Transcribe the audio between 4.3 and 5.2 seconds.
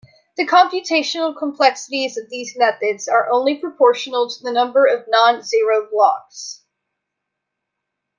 to the number of